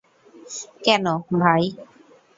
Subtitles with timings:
[0.83, 1.05] কেন,
[1.41, 1.63] ভাই?